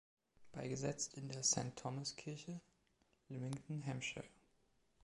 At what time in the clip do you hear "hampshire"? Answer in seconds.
3.85-4.25